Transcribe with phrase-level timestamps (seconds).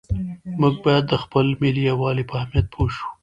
[0.59, 3.07] موږ باید د خپل ملي یووالي په اهمیت پوه شو.